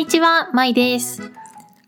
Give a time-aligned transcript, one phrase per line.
[0.00, 1.30] にちは、まいです。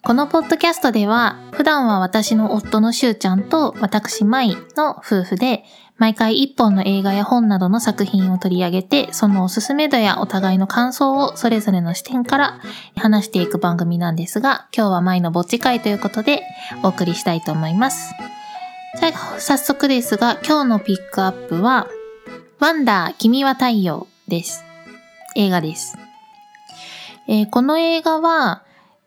[0.02, 5.64] このポッドキャストでは、普段は私の夫のしゅうちゃんと私まいの夫婦で、
[5.96, 12.60] 毎回一本の映画や本などの作品を取り上げて、そのおすすめ度やお互いの感想をそれぞれの視点から
[12.96, 16.42] 話していく番組なんですが、今日はまいのぼっち会ということで
[16.82, 18.12] お送りしたいと思います。
[19.00, 21.86] じゃあ、早速ですが、今日のピックアップは、
[22.58, 24.62] ワンダー君は太陽です。
[25.34, 25.96] 映画です。
[27.28, 28.64] えーこの映画は、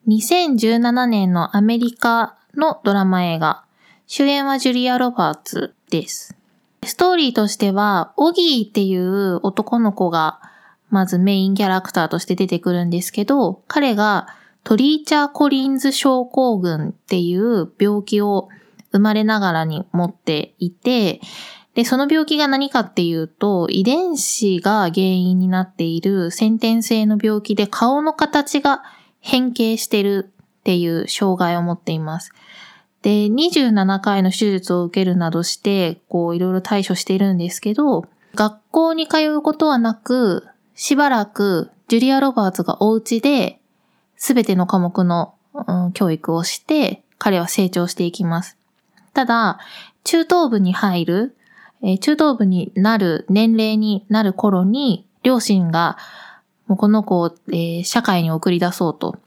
[0.07, 3.65] 2017年のアメリカのドラマ映画、
[4.07, 6.38] 主演はジュリア・ロバーツです。
[6.85, 10.39] ストーリーとしては、オギーっていう男の子が、
[10.89, 14.27] まずメインキャラクターとして出てくるんですけど、彼が
[14.63, 18.47] トリーチャー・コリンズ症候群っていう病気を
[18.93, 21.19] 生まれながらに持っていて、
[21.75, 28.81] で、その病気が何かっていうと、遺伝子が原因になっている先天性の病気で顔の形が
[29.19, 32.31] 変形してるっていう障害を持っています。
[33.02, 43.59] で、27回の手術を受けるなどして、こういろいろ対処しているんですけど、学校に通うことはなく、しばらくジュリア・ロバーツがお家で
[44.17, 48.57] 全ての科目の、うん教育をして、彼は成長していきます。
[49.13, 49.59] ただ、
[50.03, 51.34] 中等部に入る、
[51.88, 55.97] え中等部になる年齢になる頃に、両親が、
[56.66, 59.17] もうこの子を、え社会に送り出そうと、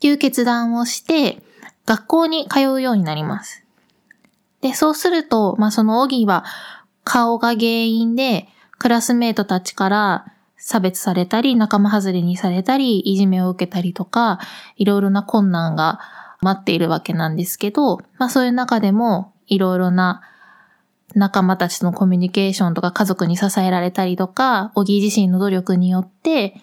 [0.00, 1.42] いう決断をして、
[1.84, 3.62] 学校に通うようになります。
[4.62, 6.44] で、そうすると、まあ、そのオギーは
[7.04, 8.48] 顔が原因で、
[8.78, 10.26] クラスメートたちから
[10.56, 14.38] 差別されたり、仲間外れにされたり、いじめを受けたりとか、
[14.76, 16.00] いろいろな困難が
[16.40, 20.22] 待っているわけなんですけど、まあ、そういう中でも、いろいろな
[21.14, 26.60] 仲間たちとのコミュニケーションとか家族に支えられたりとか、オギー自身の努力によって、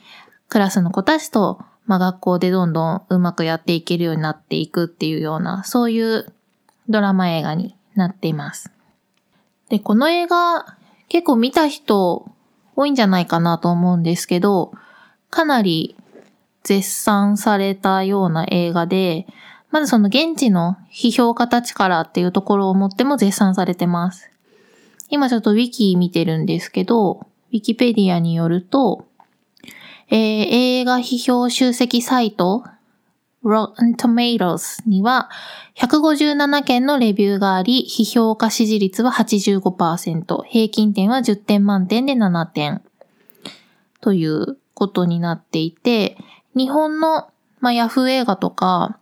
[0.48, 6.34] クラスの子たちと、まあ、学校でどんどんうまくやっていけるようになっていくっていうような、そういう
[6.88, 8.72] ドラマ映画になっています。
[9.70, 12.32] で、この映画、結構見た人
[12.76, 14.72] 多いんじゃないかなと思うんですけど、
[15.30, 15.96] かなり
[16.64, 19.28] 絶賛されたような映画で、
[19.72, 24.30] まずその現地の批評家たちからっていうところをもっても絶賛されてます。
[25.10, 29.08] 今ちょっとウィキ見てるんですけど、ウィキペディアによると、
[30.10, 30.48] えー
[30.82, 32.64] 映画批評集積サイト
[33.44, 35.30] Rotten Tomatoes には
[35.76, 42.82] 157件のレビューがあり、批評家支持率は85%、平均点は10点満点で7点。
[44.02, 46.18] ということになっていて、
[46.56, 48.99] 日本の、まあ、ヤフー映画とか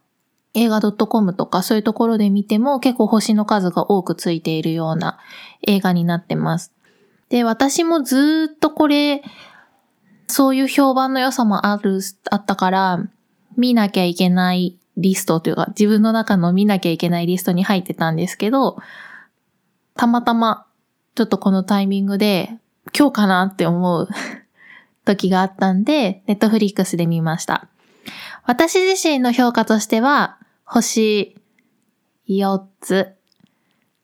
[0.58, 5.20] 映画 .com とかそういうところで見ても結構星の数が多くついているような
[5.62, 6.74] 映画になってます。
[7.30, 9.22] で、私もずっとこれ、
[10.28, 12.00] そういう評判の良さもある、
[12.32, 13.08] あったから、
[13.56, 18.78] 見なきゃいけないリストというか、自分の中の見なきゃいけないリストに入ってたんですけど、
[19.96, 20.66] たまたま、
[21.16, 22.58] ちょっとこのタイミングで、
[22.98, 24.10] 今日かなって思う
[25.06, 27.68] 時があったんで、ネットフリックスで見ました。
[28.46, 30.38] 私自身の評価としては、
[30.70, 31.34] 星
[32.28, 33.16] 4つ。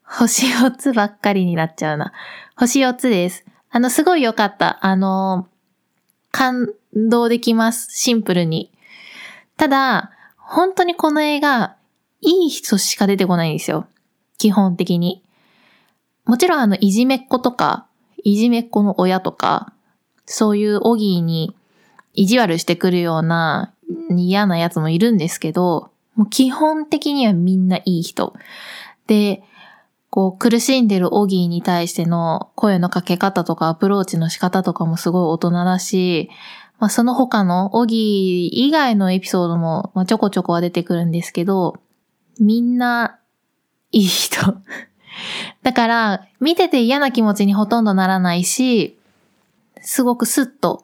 [0.06, 2.14] 星4つばっかりになっちゃうな。
[2.56, 3.44] 星4つです。
[3.70, 4.80] あの、すごい良かった。
[4.86, 5.50] あの、
[6.32, 7.90] 感動できます。
[7.92, 8.72] シンプルに。
[9.58, 11.76] ただ、本当にこの映画、
[12.22, 13.86] いい人しか出てこないんですよ。
[14.38, 15.22] 基本的に。
[16.24, 17.88] もちろんあの、いじめっ子とか、
[18.24, 19.74] いじめっ子の親とか、
[20.26, 21.54] そういうオギーに
[22.14, 23.74] 意地悪してくるような
[24.16, 28.34] 嫌なやつもいるんですけど、もう基本的にはみんないい人。
[29.08, 29.44] で、
[30.10, 36.30] こう苦しんでるオギーに対しての声のかけ方とかアプローチの仕方とかもすごい大人だし、
[36.80, 41.78] まあ、その他のオギー以外のエピソードも、ちょこちょこは出てくるんですけど、
[42.40, 43.20] みんな
[43.92, 44.58] いい人。
[45.64, 49.00] だから、見てて嫌な気持ちにほとんどならないし、
[49.82, 50.84] すごくスッと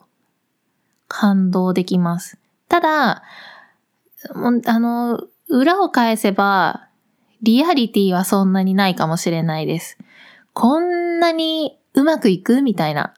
[1.08, 2.38] 感動できます。
[2.70, 3.24] ただ、
[4.34, 6.88] もあの、裏を返せば、
[7.42, 9.98] リアリティはそんなにないかもしれないです。
[10.54, 13.14] こんなにうまくいくみたいな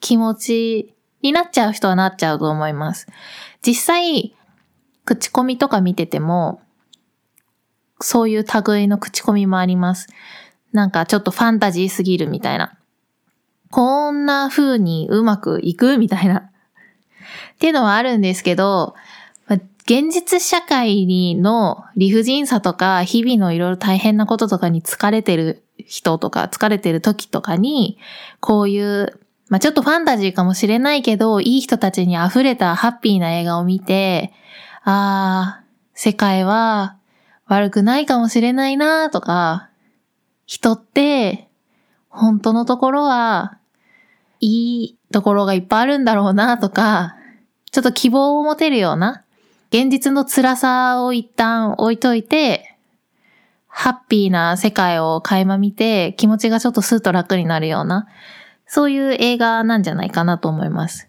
[0.00, 3.06] 気持ちになっちゃう人はなっちゃうと思います。
[3.62, 4.34] 実際、
[5.04, 6.62] 口コミとか見てても、
[8.00, 10.08] そういう類の口コミもあります。
[10.72, 12.78] なんかちょっとファンタジーすぎるみたいな。
[13.70, 16.38] こんな風にうまくいくみたいな。
[16.38, 16.50] っ
[17.58, 18.94] ていうのはあるんですけど、
[19.88, 27.98] 現実社会の理不尽さとか、日々のいろいろ大変なこととかに疲れてる人とか、疲れてる時とかに、
[28.40, 29.18] こういう
[29.48, 34.32] まあ、ちょっとファンタジーかもしれないけど、いい人たちに溢れたハッピーな映画を見て、
[34.84, 35.64] ああ、
[35.94, 36.96] 世界は
[37.46, 39.70] 悪くないかもしれないなとか、
[40.44, 41.48] 人って
[42.08, 43.58] 本当のところは
[44.40, 47.16] いいところがいっぱいあるんだろうなとか、
[47.70, 49.24] ちょっと希望を持てるような、
[49.70, 52.76] 現実の辛さを一旦置いといて、
[53.66, 58.08] ハッピーな世界を垣間見て気持ちがちょっとスーッと楽になるような、
[58.66, 61.08] そういう映画なんじゃないかなと思います。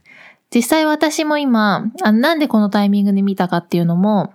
[0.53, 4.33] 実際私も今、あなんでこのタイミングで見たかっていうのも、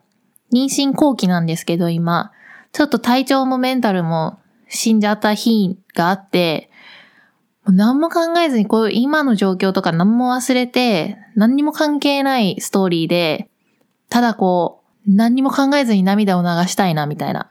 [0.53, 2.33] 妊娠後期なんですけど今、
[2.73, 4.39] ちょっと体調もメンタルも
[4.69, 6.71] 死んじゃった日があって、
[7.65, 13.49] も何も考えずにこういう今の状況とか何も忘れて、何にも関係ないストーリーで、
[14.09, 17.51] ただこう、何にも考えずに涙を流したいなみたいな、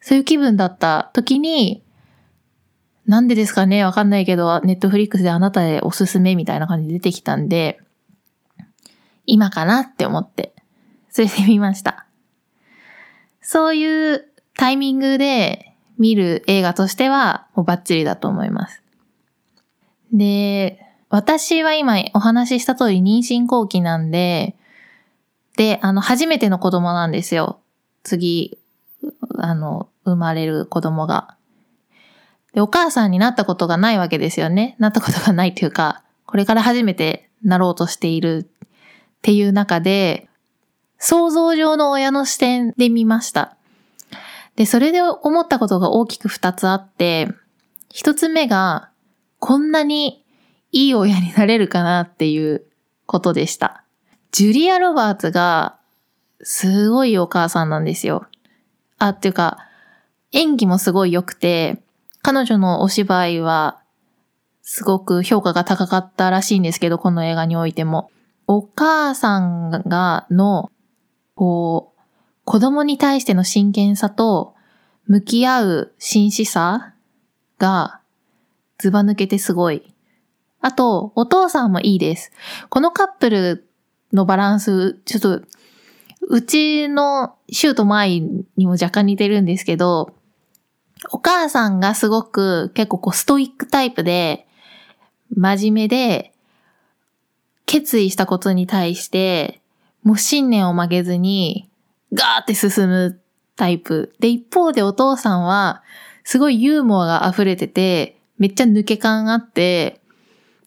[0.00, 1.82] そういう気分だった時に、
[3.06, 7.80] なんでですかねわかんないけど、ネットフリックスであなたへおすすめみたいな感じで出てきたんで、
[9.26, 10.54] 今かなって思って、
[11.10, 12.06] それで見ました。
[13.40, 18.82] そういうタイミングで見る映画としては、もうバッチリだと思います。
[20.12, 24.56] で、私は今お話しした通り妊娠後期なんで、
[25.56, 27.60] で、あの、初めての子供なんですよ。
[28.02, 28.58] 次、
[29.38, 31.36] あの、生まれる子供が。
[32.54, 34.76] で、お母さんになったことがないわけですよね。
[34.78, 40.28] なったことがないというか、これから初めてなろうとしているっていう中で、
[40.98, 43.56] 想像上の親の視点で見ました。
[44.56, 47.28] で、それで思ったことが大きく二つあって、
[47.90, 48.90] 一つ目が、
[49.38, 50.24] こんなに
[50.72, 52.64] いい親になれるかなっていう
[53.06, 53.85] ことでした。
[54.32, 55.76] ジュリア・ロバーツが
[56.42, 58.26] すごいお母さんなんですよ。
[58.98, 59.58] あ、っていうか、
[60.32, 61.82] 演技もすごい良くて、
[62.22, 63.80] 彼女のお芝居は
[64.62, 68.10] すごく評価が高かったらしいんですけど、この映画においても。
[68.48, 70.70] お母さんがの、
[71.34, 72.00] こう、
[72.44, 74.54] 子供に対しての真剣さと
[75.06, 76.94] 向き合う真摯さ
[77.58, 78.00] が
[78.78, 79.94] ずば抜けてすごい。
[80.60, 82.32] あと、お父さんもいいです。
[82.68, 83.65] このカップル
[84.12, 85.42] のバランス、ちょっと、
[86.28, 90.14] うちのシュート前にも若干似てるんですけど、
[91.10, 94.46] お母さんがすごく結構こうストイックタイプで、
[95.34, 96.32] 真面目で、
[97.66, 99.60] 決意したことに対して、
[100.02, 101.68] もう信念を曲げずに、
[102.12, 103.20] ガーって進む
[103.56, 104.14] タイプ。
[104.20, 105.82] で、一方でお父さんは、
[106.24, 110.00] すごいユーモアが溢れてて、めっちゃ抜け感あって、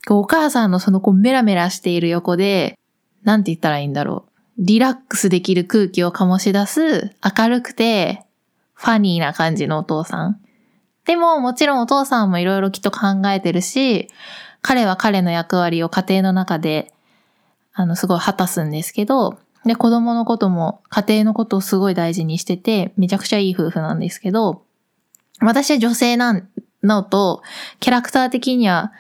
[0.10, 2.79] お母さんのそのこうメラメラしている横で、
[3.24, 4.30] なんて言ったらいいんだろう。
[4.60, 8.26] リラックスできる空気を醸し出す、明るくて、
[8.74, 10.40] ファニーな感じのお父さん。
[11.06, 14.10] でも、もちろんお父さんもいろいろきっと考えてるし、
[14.62, 16.94] 彼は彼の役割を家庭の中で、
[17.74, 24.64] あの、すごい果たすんですけど、で、子供のことも、家庭のことをすごい大事にしてて、めちゃくちゃいい夫婦なんですけど、
[25.42, 26.42] 私は女性な
[26.84, 27.42] のと、
[27.80, 28.92] キャラクター的には、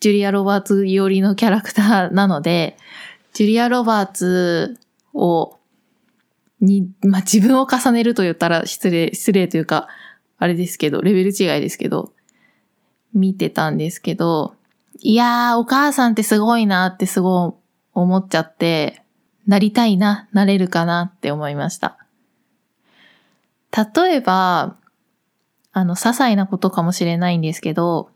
[0.00, 2.76] ジュリア・ロバーツ寄りのキャラクターなので、
[3.36, 4.78] ジュリア・ロバーツ
[5.12, 5.58] を、
[6.62, 9.88] に、まあ、自分を重ねると言ったら失礼、失礼というか、
[10.38, 12.14] あれですけど、レベル違いですけど、
[13.12, 14.54] 見てたんですけど、
[15.00, 17.52] いやー、お母さんってすごいなってすごい
[17.92, 19.02] 思っちゃって、
[19.46, 21.98] なりたいな、なれるかなって思いました。
[23.94, 24.78] 例えば、
[25.72, 28.08] あの、些細なことかもしれないんですけど、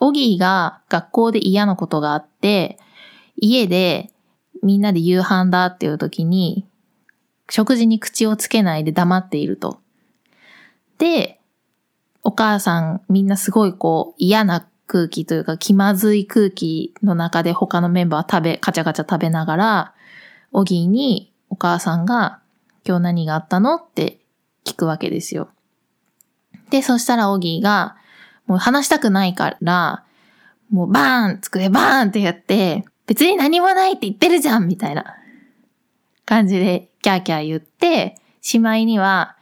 [0.00, 2.76] オギーが学校で嫌なことがあって、
[3.36, 4.10] 家で
[4.64, 6.66] みんなで夕飯だっていう時に、
[7.50, 9.80] 食事に口をつけないで黙っていると。
[10.98, 11.38] で、
[12.22, 19.94] お母さんみんなすごいこう嫌な空気というか気まずい空気の中で他のメンバー食べ、カチャカチャ食べながら、
[20.52, 22.40] オギーにお母さんが
[22.86, 24.20] 今日何があったのって
[24.64, 25.50] 聞くわけですよ。
[26.70, 27.96] で、そしたらオギーが
[28.46, 30.04] もう話したくないから、
[30.70, 35.16] もうバーン机バーンってやって、別に何もないって言ってるじゃんみたいな
[36.24, 39.36] 感じでキャーキャー言って、しまいには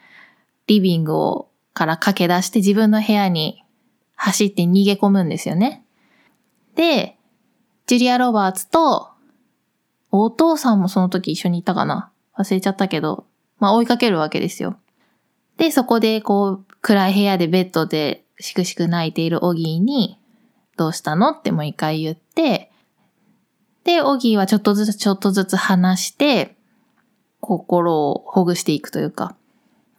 [0.67, 3.65] リビングをから駆け出して自分の部屋に
[4.15, 5.85] 走って逃げ込むんですよね。
[6.75, 7.17] で、
[7.87, 9.09] ジュリア・ロバーツと
[10.11, 13.27] お父さんもその時一緒にいたかな忘れちゃったけど、
[13.59, 14.77] まあ追いかけるわけですよ。
[15.57, 20.19] で、そこでこう、暗い部屋でベッドでしくしく泣いているオギーに、
[20.77, 21.31] どうしたの？
[21.31, 22.72] ってもう一回言って、
[23.85, 26.57] で、オギーはちょっとずつちょっとずつ話して、
[27.41, 29.35] 心をほぐしていくというか。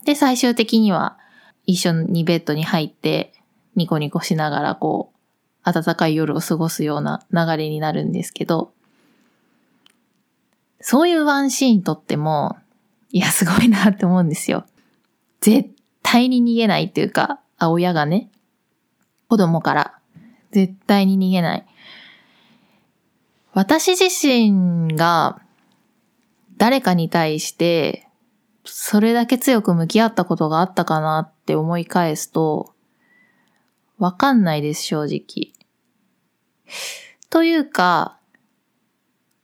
[0.05, 1.17] で、最終的には
[1.65, 3.33] 一緒にベッドに入って、
[3.75, 5.11] ニコニコしながらこ
[5.65, 8.71] う、暖かい夜を過ごすような流れになるんですけど、
[10.79, 12.57] そういうワンシーンとっても、
[13.11, 14.65] いや、すごいなって思うんですよ。
[15.39, 15.69] 絶
[16.01, 18.29] 対に逃げないっていうか、あ、親がね、
[19.29, 19.93] 子供から
[20.51, 21.65] 絶対に逃げない。
[23.53, 25.41] 私自身が
[26.57, 28.07] 誰かに対して
[28.65, 32.73] それだけ強く向き合ったことがあったかなって思い返すと、
[33.97, 35.53] わかんないです、正直。
[37.29, 38.17] というか、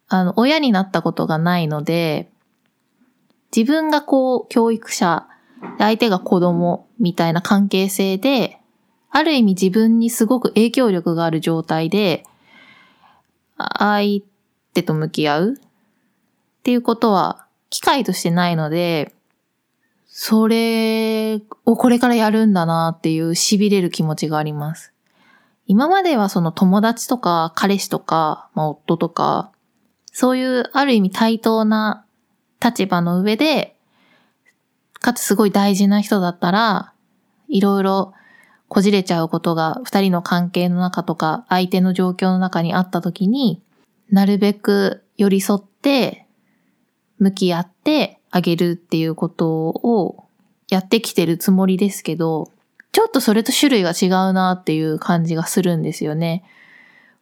[0.08, 2.32] あの、親になったことがないので、
[3.56, 5.28] 自分がこう、教育者、
[5.78, 8.60] 相手が子供みたいな関係性で、
[9.12, 12.26] ある意味自分にすごく影響力がある状態で、
[13.78, 14.22] 相
[14.74, 15.58] 手と向き合うっ
[16.64, 19.14] ていうことは機会としてないので、
[20.08, 24.94] それをこれからやるんだなっていう痺れる気持ちがあります。
[25.68, 29.52] 今まではその友達とか彼氏とか、まあ、夫とか、
[30.12, 32.06] そういうある意味対等な
[32.64, 33.76] 立場の上で、
[34.94, 36.94] かつすごい大事な人だったら、
[37.48, 38.14] いろいろ
[38.70, 43.62] こじれちゃうことが二人の関係の中とか相手の状況の中にあった時に、
[44.10, 46.26] なるべく寄り添って
[47.18, 50.24] 向き合ってあげるっていうことを
[50.70, 52.52] やってきてるつもりですけど、
[52.92, 56.44] ちょっとそれと種類が違うなっていう感じがするんですよね。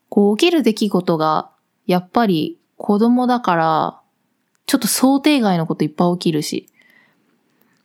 [0.09, 1.49] こう起きる出来事が
[1.85, 4.01] やっぱり子供だから
[4.65, 6.67] ちょっと想定外のこといっぱい起きるし。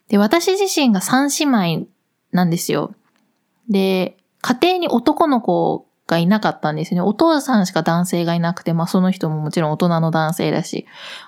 [0.08, 1.44] で、私自身が三姉
[1.76, 1.86] 妹
[2.32, 2.94] なんですよ。
[3.68, 7.00] で、家庭に男の子がいなかったんですね。
[7.00, 10.86] お父さんしか男性がいなくて、まあその人ももちろん大人の男性だし、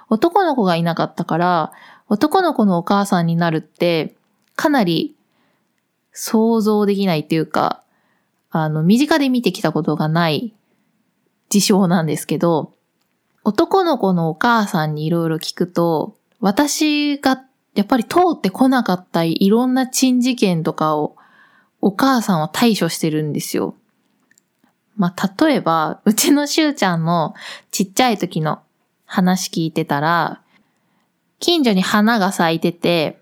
[0.09, 1.73] 男の子がいなかったから、
[2.09, 4.15] 男の子のお母さんになるって、
[4.57, 5.15] かなり
[6.13, 7.83] 想像できないっていうか、
[8.51, 10.55] あの、身近で見てきたことがない
[11.49, 12.73] 事象なんですけど、
[13.43, 17.43] 男の子のお母さんにいろいろ聞くと、私が
[17.75, 21.17] やっぱり通ってこなかったいろんな珍事件とかを
[21.87, 23.75] お母さんは対処してるんですよ。
[24.97, 27.35] まあ、例えば、うちのしゅうちゃんの
[27.71, 28.63] ちっちゃい時の
[29.05, 30.41] 話聞いてたら、
[31.41, 33.21] 近所に花が咲いてて、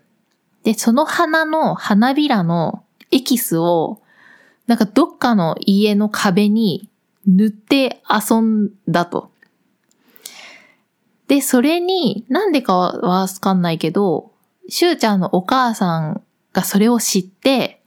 [0.63, 4.01] で、その花の花びらのエキスを、
[4.65, 6.89] なんかどっかの家の壁に
[7.27, 9.29] 塗って遊んだと。
[11.27, 14.31] で、それに、なんでかはわかんないけど、
[14.69, 17.82] しゅうちゃんのお母さんがそれを知って、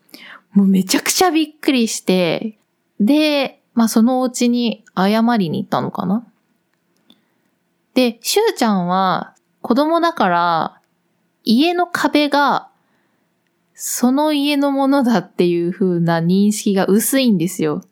[0.57, 2.59] もうめちゃくちゃびっくりして、
[2.99, 6.27] で、まあそのお家に謝りに行ったのかな
[7.93, 10.81] で、しゅうちゃんは子供だから、
[11.45, 12.71] 家の壁が
[13.75, 17.83] その家のものだっていう風な認識が薄いんですよ。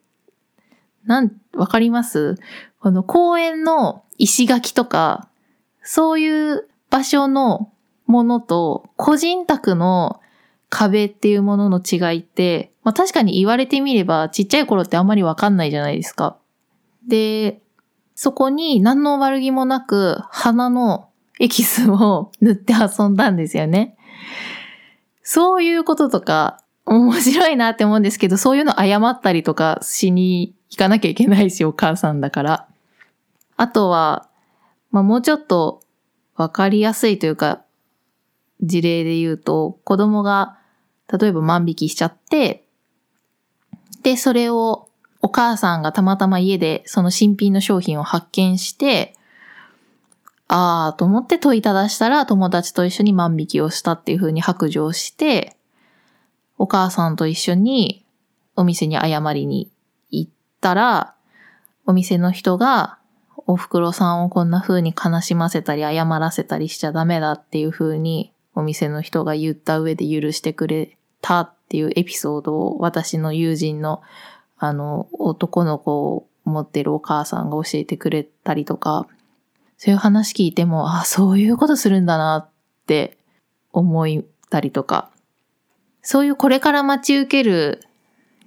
[1.04, 2.36] なん、わかります？
[2.80, 5.28] この公園の石垣とか、
[5.82, 7.70] そういう場所の
[8.06, 10.22] ものと個人宅の
[10.74, 16.36] 壁っていうものの違いって、まあ確かに言われてみればちっちゃい頃ってあんまりわかんないじゃないですか。
[17.06, 17.62] で、
[18.16, 23.96] そこに何の悪気もなく花のエキスを 塗って遊んだんですよね。
[25.22, 32.68] そういうこととか面白いなって思うんですけど、そういうの謝ったりとかしに行かなきゃいけないし、お母さんだから。
[33.56, 34.28] あとは、
[34.90, 35.82] まあもうちょっと
[36.34, 37.62] わかりやすいというか、
[38.60, 40.58] 事例で言うと、子供が
[41.12, 42.64] 例えば万引きしちゃって、
[44.02, 44.88] で、それを
[45.22, 49.14] お母さんがたまたま家でその新品の商品を発見して、
[50.48, 55.56] あーと思って問いただしたら友達と一緒に万引きをしたっていう風に白状して、
[56.58, 58.04] お母さんと一緒に
[58.54, 59.70] お店に謝りに
[60.10, 60.30] 行っ
[60.60, 61.14] たら、
[61.86, 62.98] お店の人が
[63.46, 74.02] お袋さんをこんな風に悲しませたり謝らせたりしちゃダメだっていう風にお店の人が言った上で許してくれたっていうエピソードを私の友人の
[74.58, 79.06] あの男の子を持ってるお母さんが教えてくれたりとか、
[79.76, 82.50] そういう話聞いても、あ、そういうことするんだなっ
[82.86, 83.18] て
[83.72, 84.06] 思っ
[84.50, 85.10] たりとか、
[86.02, 87.82] そういうこれから待ち受ける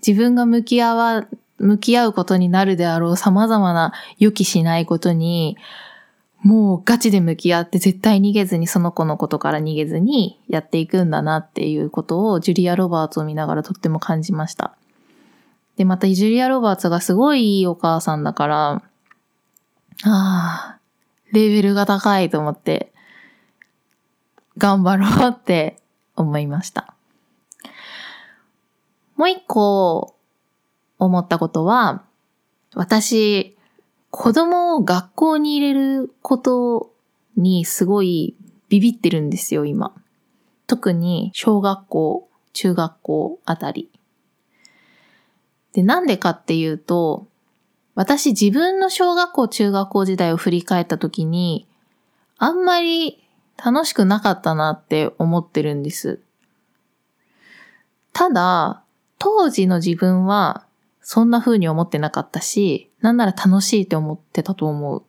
[0.06, 5.58] 自分が向き合わ、向き合うことになるであろう様々な予期しないことに、
[6.44, 14.76] もうガチで向き合って絶対逃げずにその子のことから逃げずにやっていくんだなっていうことをジュリア・ロバーツを見ながらとっても感じました。
[15.78, 18.82] で、またジュリア・ロバーツがすごいいいお母さんだから、あ
[20.04, 20.80] あ、
[21.32, 22.94] レベルが高いと思って、
[24.58, 25.78] 頑張ろうって
[26.16, 26.94] 思いました。
[29.16, 30.16] もう一個
[31.00, 32.04] 思ったことは、
[32.76, 33.57] 私、
[34.10, 36.94] 子供を学校に入れること
[37.36, 38.36] にすごい
[38.70, 39.94] ビビってるんですよ、今。
[40.66, 43.90] 特に小学校、中学校あたり。
[45.74, 47.28] で、なんでかっていうと、
[47.96, 51.68] 私自分の小学校、中学校時代を振り返った時に、
[52.38, 53.24] あんまり
[53.64, 56.20] 楽しくなかったなって思ってるんです。
[58.14, 58.84] ただ、
[59.20, 60.66] 当時の自分は
[61.02, 65.04] そんな風に思ってなかったし、なんなら楽しいって思ってたと思う。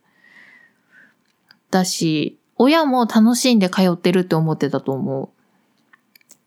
[1.71, 5.29] だし、親も楽しんで通ってるって思ってたと思う。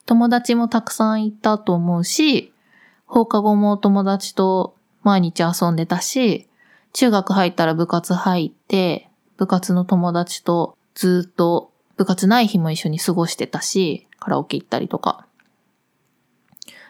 [0.05, 2.53] 友達もたくさんいたと思うし、
[3.05, 6.47] 放課後も友達と毎日遊んでたし、
[6.93, 15.25] 中学入ったら部活入って、部活の友達とずっと部活ない日も一緒に過ごしてたし、カラオケ行ったりとか。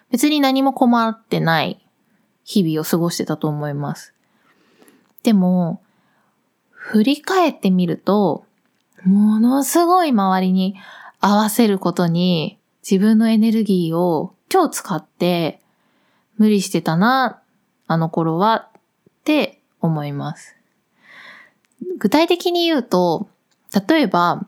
[0.10, 1.86] 別に何も困ってない
[2.43, 4.13] 日々を過ごしてたと思います。
[5.23, 5.81] でも、
[6.71, 8.45] 振り返ってみると、
[9.03, 10.75] ものすごい周りに
[11.19, 15.59] 合わせることに自分のエネルギーを超使って
[16.37, 17.41] 無理してたな、
[17.87, 18.81] あの頃はっ
[19.23, 20.55] て思います。
[21.97, 23.29] 具体的に言うと、
[23.87, 24.45] 例えば、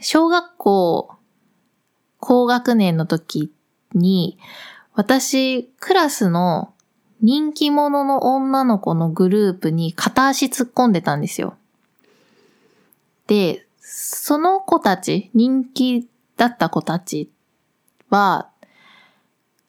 [0.00, 1.14] 小学校
[2.26, 3.52] 高学年の時
[3.92, 4.38] に、
[4.94, 6.73] 私、クラスの
[7.24, 11.56] 人気者の女の子のグループに片足突っ込んでたんですよ。
[13.28, 17.30] で、その子たち、人気だった子たち
[18.10, 18.50] は、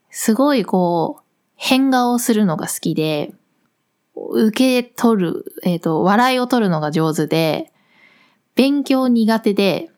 [0.09, 1.23] すごいこう、
[1.55, 3.33] 変顔をするのが好きで、
[4.15, 7.71] 受け取る、えっ、ー、と、笑いを取るのが上手で、
[8.55, 9.89] 勉強苦手で、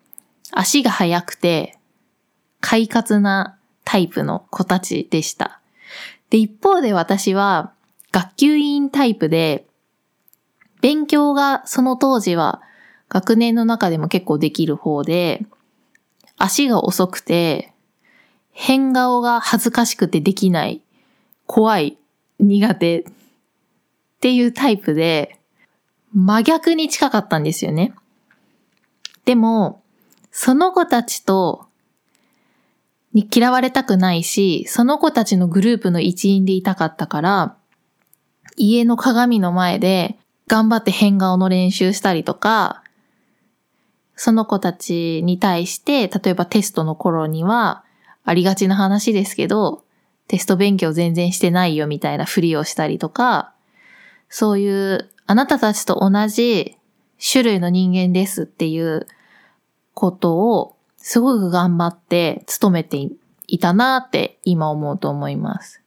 [0.51, 1.79] 足が速くて、
[2.61, 5.56] 快活なタイプの子たちでした。
[6.29, 7.73] で、一方で私は
[8.11, 9.65] 学級委員タイプで、
[10.81, 12.61] 勉強がその当時は
[13.09, 15.45] 学年の中でも結構できる方で、
[16.37, 17.73] 足が遅くて、
[18.51, 20.81] 変顔が恥ずかしくてできない、
[21.45, 21.97] 怖い、
[22.39, 23.03] 苦手っ
[24.19, 25.39] ていうタイプで、
[26.13, 27.93] 真逆に近かったんですよね。
[29.25, 29.83] でも、
[30.31, 31.66] その子たちと
[33.17, 37.57] に嫌われたくないし、その子たちのグループの一員でいたかったから、
[38.57, 42.83] 家の鏡の前で頑張って変顔の練習したりとか、
[44.15, 47.83] その子たちに対して、例えばテストの頃には、
[48.23, 49.83] ありがちな話ですけど、
[50.27, 53.51] テスト勉強全然してないよみたいなふりをしたりとか、
[54.29, 56.77] そういうあなたたちと同じ
[57.19, 59.07] 種類の人間ですっていう
[59.95, 60.76] ことを
[61.07, 63.07] すごく頑張って努めて
[63.47, 65.81] いたなって今思うと思います。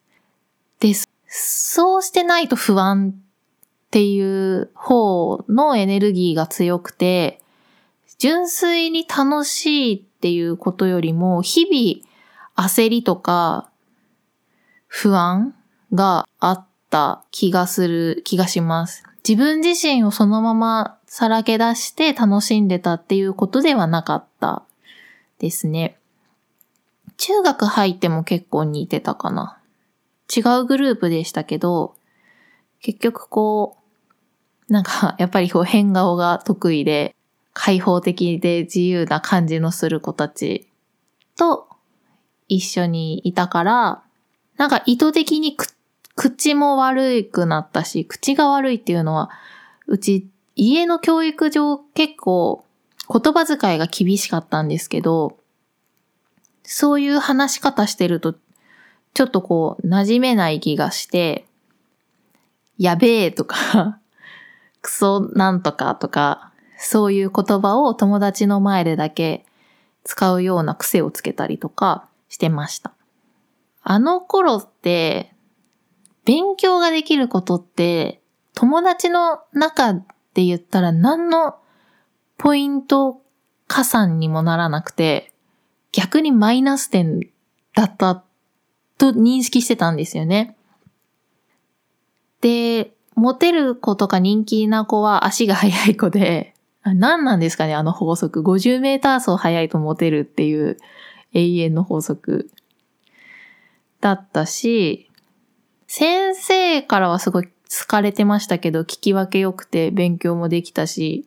[0.81, 0.95] で、
[1.27, 3.21] そうしてないと不安っ
[3.91, 7.43] ていう方のエネルギーが強くて、
[8.17, 13.69] 純粋に楽しいっていうことよりも、日々焦りとか
[14.87, 15.55] 不安
[15.93, 19.03] があった気がする気がします。
[19.29, 24.65] 自分自身をそのままさらけ出して楽しんでたっていうことではなかった
[25.41, 25.99] ですね。
[27.17, 29.59] 中学入っても結構似てたかな。
[30.35, 31.97] 違うグループでしたけど、
[32.81, 33.77] 結局こ
[34.69, 37.17] う、なんかやっぱりこう変顔が得意で、
[37.53, 40.69] 開放的で自由な感じのする子たち
[41.37, 41.69] と
[42.49, 44.03] 一緒にいたから、
[44.57, 45.57] なんか意図的に
[46.15, 49.31] 口も悪くなったし、口が悪いっていうのは、
[49.87, 52.65] うち家の教育上結構
[53.13, 55.37] 言葉遣いが厳しかったんですけど、
[56.63, 58.37] そういう話し方してると、
[59.15, 61.47] ちょっとこう、馴染めない気がして、
[62.79, 63.99] やべえとか
[64.81, 69.45] クソなんとかとか、そういう言葉を友達の前でだけ
[70.05, 72.95] 使うような癖をつけたりとかしてました。
[73.83, 75.35] あの頃って、
[76.25, 78.23] 勉強ができることって、
[78.55, 81.57] 友達の中で言ったら何の
[82.41, 83.21] ポイント
[83.67, 85.31] 加算にもならなくて、
[85.93, 87.21] 逆にマイナス点
[87.77, 88.25] だった
[88.97, 90.57] と認識してたんですよね。
[92.41, 98.41] で、モテる子とか人気な子は足が速い子で、何なんですかね、あの法則。
[98.41, 100.79] 50メーター走速いとモテるっていう
[101.35, 102.51] 永遠の法則
[104.01, 105.11] だったし、
[105.87, 107.53] 先生からはすごい好
[107.87, 111.27] かれてましたけど、聞き分け良くて勉強もできたし、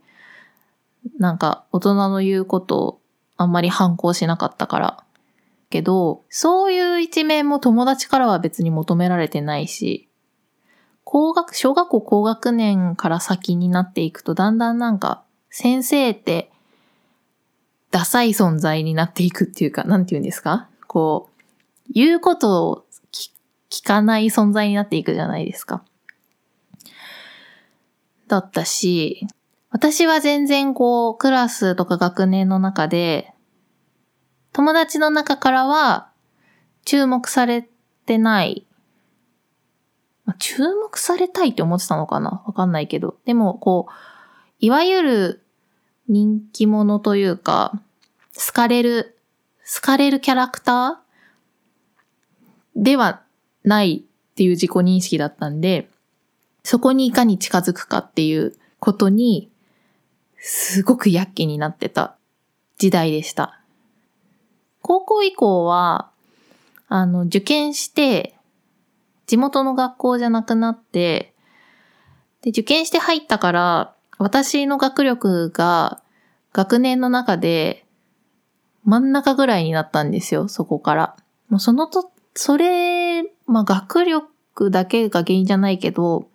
[1.20, 3.02] なんか大人の言うことを
[3.38, 5.04] あんまり反抗しなかったから。
[5.70, 10.08] けど、そういう一面も友達からは別に求められてないし、
[11.04, 16.52] 高学、小学校高学年から先になっていくと、だんだんなんか、先生って、
[17.92, 20.70] ダサい存在になっていくっていうか、なんて言うんですか？
[20.88, 21.30] こ
[21.90, 23.32] う、言うことを聞
[23.70, 25.84] 聞かない存在になっていくじゃないですか。
[28.28, 29.28] だったし、
[29.74, 33.34] 私は全然こう、クラスとか学年の中で、
[34.52, 36.12] 友達の中からは、
[36.86, 37.68] 注目され
[38.06, 38.68] てない。
[40.38, 42.44] 注目されたいって思ってたのかな？
[42.46, 43.18] わかんないけど。
[43.26, 43.92] でも、こう、
[44.60, 45.44] いわゆる
[46.08, 47.82] 人気者というか、
[48.36, 49.18] 好かれる、
[49.66, 53.24] 好かれるキャラクターでは
[53.64, 55.90] ないっていう自己認識だったんで、
[56.64, 59.50] そこにいかに近づくかっていうことに、
[60.46, 62.18] すごく躍起になってた
[62.78, 63.62] 時代でした。
[64.82, 66.12] 高校以降は、
[66.90, 68.36] あの、受験して、
[69.26, 71.34] 地元の学校じゃなくなって、
[72.42, 76.02] で、受験して入ったから、私の学力が
[76.52, 77.86] 学年の中で
[78.84, 81.16] 真ん中ぐらいになったんですよ、そこから。
[81.48, 86.28] もうそのと、それ、まあ学力だけが原因じゃないけど、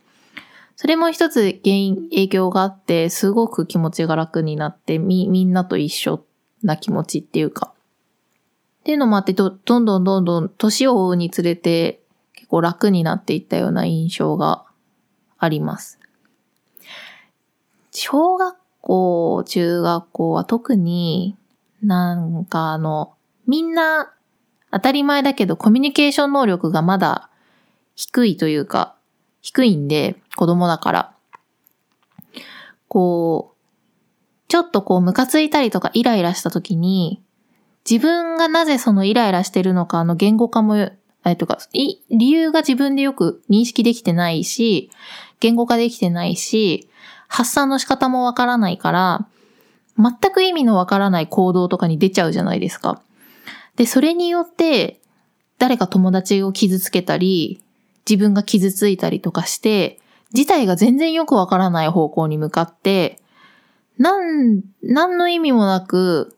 [0.80, 6.24] それも一つ原因、影響があって、すごく気持ちが楽になって、み、みんなと一緒
[6.62, 7.74] な気持ちっていうか。
[7.74, 12.00] っていうのもあって、ど、どんどんどんどん年を追うにつれて、
[12.32, 14.66] 結構楽になっていったような印象が
[15.36, 15.98] あります。
[17.90, 21.36] 小学校、中学校は特に
[21.82, 23.14] なんかあの、
[23.48, 24.12] みんな
[24.70, 27.30] 当たり前だけどコミュニケーション能力がまだ
[27.96, 28.94] 低いというか、
[29.40, 31.14] 低いんで、子供だから。
[32.88, 33.58] こう、
[34.48, 37.22] ちょっとこうムカついたりとかイライラした時に、
[37.88, 40.76] 自分がなぜそのイライラしてるのかの言語化も、
[41.24, 44.90] えとか、い理由が自分でよく認識できてないし、
[45.40, 46.88] 言語化できてないし、
[47.28, 49.28] 発散の仕方もわからないから、
[49.98, 53.02] 全く意味のわからない行動とかに出ちゃうじゃないですか。
[53.76, 55.00] で、それによって、
[55.58, 57.60] 誰か友達を傷つけたり、
[58.08, 60.00] 自分が傷ついたりとかして、
[60.32, 63.20] 事態が全然よくわからない方向に向かって、
[63.98, 66.36] なん、何の意味もなく、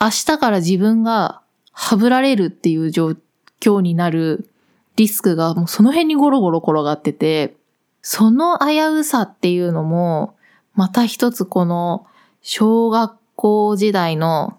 [0.00, 1.42] 明日から自分が
[1.72, 3.14] はぶられるっていう状
[3.60, 4.50] 況になる
[4.96, 7.56] リスクがもうその辺にゴロゴロ転がってて、
[8.02, 10.36] その危うさっていうのも、
[10.74, 12.06] また一つこの
[12.42, 14.58] 小学校時代の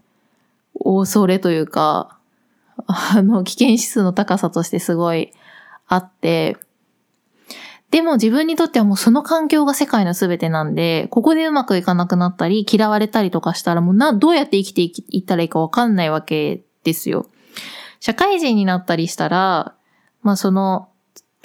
[0.83, 2.17] 恐れというか、
[2.85, 5.31] あの危険指数の高さとしてすごい
[5.87, 6.57] あって、
[7.91, 17.27] でも自分にとってはもうその環境が世界の全てなんで、ここでうまくいかなくなったり、嫌われたりとかしたらもうな、どうやって生きていったらいいかわかんないわけですよ。
[17.99, 19.75] 社会人になったりしたら、
[20.21, 20.89] まあその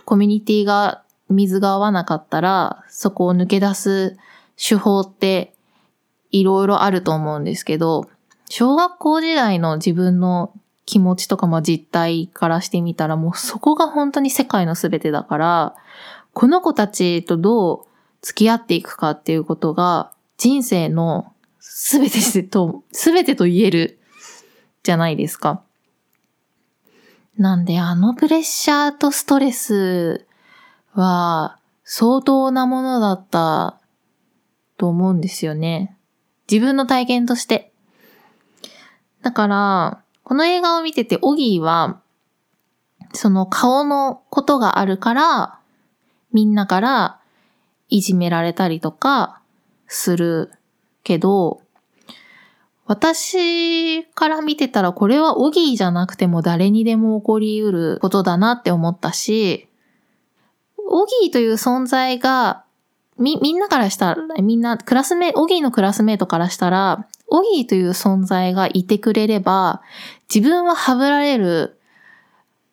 [0.05, 4.17] コミュニティが水が合わなかったら、そこを抜け出す
[4.57, 5.55] 手法って
[6.31, 8.09] いろいろあると思うんですけど、
[8.49, 10.53] 小学校時代の自分の
[10.93, 15.75] 気持ちとかまあ実態からしてみたらもうそこが本当に世界の全てだから、
[16.35, 17.85] この子たちとどう
[18.21, 24.01] 付き合っていくかっていうことが人生の全てと、全てと言える
[24.83, 25.63] じゃないですか。
[27.39, 30.27] なんであのプレッシャーとストレス
[30.93, 33.81] は相当なものだった
[34.77, 35.97] と思うんですよね。
[36.51, 37.73] 自分の体験として。
[39.23, 40.02] だから、
[40.33, 42.01] この映画を見てて、オギーは、
[43.13, 45.59] その顔のことがあるから、
[46.33, 47.21] みんなから
[47.91, 49.43] いじめられたりとか
[49.89, 50.51] する
[51.05, 51.61] けど、
[52.87, 59.69] 私から見てたらこれはオギーじゃなくても誰にでも起こり得ることだなって思ったし、
[60.79, 62.65] オギーという存在が、
[63.19, 69.81] み、みんなからしたら、みんな、クラスメ、オギーのクラスメイトからしたら、オギーという存在がいてくれれば、
[70.33, 71.79] 自分ははぶられる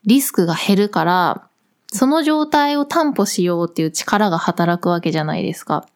[0.06, 1.48] リスクが減るから、
[1.88, 5.88] その状態を担保しようっていう力が働くわけじゃないですか。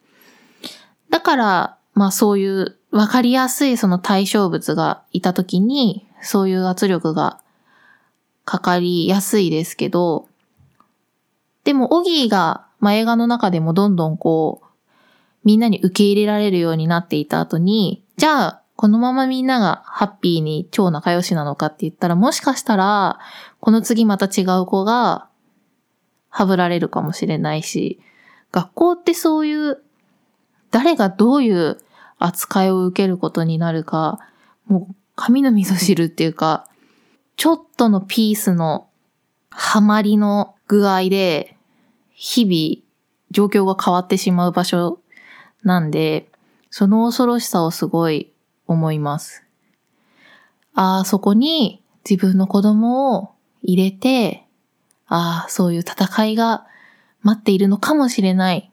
[1.10, 7.40] だから、まあそういう分かりやすいその対象物がいたときに、そういう圧力が
[8.46, 10.28] かかりやすいですけど、
[11.64, 14.66] でも、オギーが、まあ、映画の中でもどんどんこう、
[15.44, 23.18] みんなに受け入れられるようになっていた後に、じゃあ、このままみんながハッピーに超仲良しなのかって言ったら、もしかしたら、
[23.60, 25.28] この次また違う子が、
[26.28, 28.00] はぶられるかもしれないし、
[28.50, 29.82] 学校ってそういう、
[30.70, 31.80] 誰がどういう
[32.18, 34.18] 扱いを受けることになるか、
[34.66, 36.66] もう、神の味噌汁っていうか、
[37.36, 38.88] ちょっとのピースの
[39.50, 41.56] ハマりの具合で、
[42.10, 42.84] 日々
[43.30, 44.98] 状況が変わってしまう場所
[45.62, 46.28] なんで、
[46.76, 48.32] その恐ろしさをすごい
[48.66, 49.44] 思います。
[50.74, 53.30] ああ、そこに自分の子供を
[53.62, 54.44] 入れて、
[55.06, 56.66] ああ、そういう戦いが
[57.22, 58.72] 待っているのかもしれない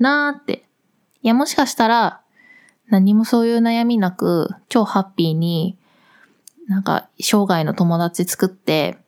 [0.00, 0.64] なーって。
[1.22, 2.22] いや、もしかしたら
[2.88, 5.78] 何もそういう悩みなく超ハッピーに
[6.66, 8.98] なんか生涯の友達作って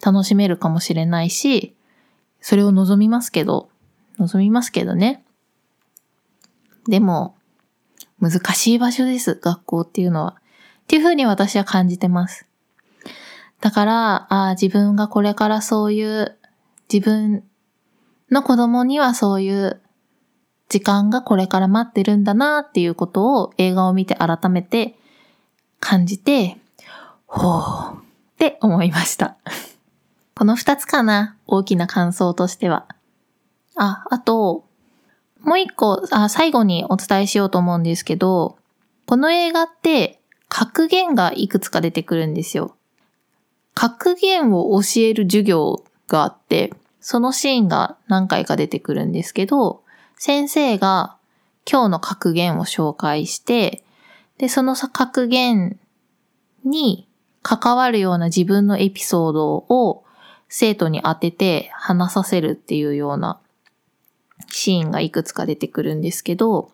[0.00, 1.74] 楽しめるかもしれないし、
[2.40, 3.68] それを望みますけど、
[4.16, 5.24] 望みますけどね。
[6.86, 7.34] でも、
[8.20, 10.36] 難しい場所です、学校っていうのは。
[10.82, 12.46] っていうふうに私は感じてます。
[13.60, 16.36] だから、あ、自分がこれからそういう、
[16.92, 17.44] 自分
[18.30, 19.80] の子供にはそういう
[20.68, 24.96] 時間がこれから待ってるんだなっていうことを映画を見て改めて
[25.80, 26.58] 感じて、
[27.26, 28.00] ほうっ
[28.38, 29.36] て思いました。
[30.36, 32.86] この二つかな大きな感想としては。
[33.76, 34.67] あ、あと、
[35.40, 38.58] もう一個、あ、最後にお伝えしようと思うんですけど、
[39.06, 42.76] この映画って格言がいくつか出てくるんですよ。
[43.74, 49.82] 格言を教える授業があって、そのシーンが何回か出てくるんですけど、
[50.16, 51.16] 先生が
[51.70, 53.84] 今日の格言を紹介して、
[54.38, 55.78] で、その格言
[56.64, 57.06] に
[57.42, 60.04] 関わるような自分のエピソードを
[60.48, 63.38] 生徒に当てて話させるっていうような
[64.50, 66.72] シーンがいくつか出てくるんですけど、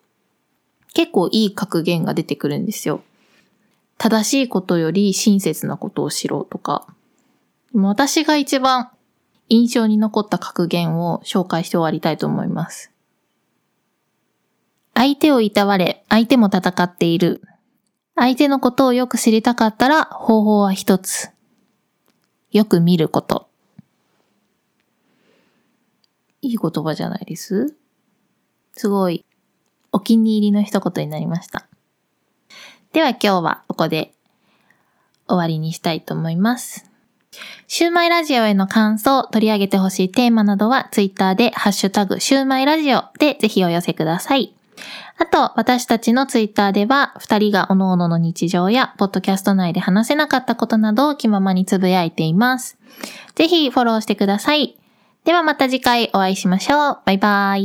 [0.93, 3.01] 結構いい格言が出てくるんですよ。
[3.97, 6.87] 正しいことより親切なことをしろとか。
[7.73, 8.89] 私が一番
[9.49, 12.91] 印象に残った格言を紹介して終わりたいと思います。
[14.93, 17.41] 相手をいたわれ、相手も戦っている。
[18.15, 21.29] 相手のことをよく知りたかったら方法は一つ。
[22.51, 23.49] よく見ること。
[26.47, 27.75] いい言葉じゃないです？
[28.73, 29.25] すごい
[29.91, 31.67] お気に入りの一言になりました。
[32.93, 34.13] では今日はここで
[35.27, 36.89] 終わりにしたいと思います。
[37.67, 44.55] シューマイラジオへの感想、取り上げてほしいテーマなどはツイッターでハッシュタグシューマイラジオでぜひお寄せください。
[45.17, 52.77] あと、私たちのツイッターでは、二人が各々の日常や、ポッドキャスト内で話せなかったことなどを気ままにつぶやいています。
[53.33, 54.77] ぜひフォローしてください。
[55.25, 56.97] ではまた次回お会いしましょう。
[57.03, 57.63] バイバイ。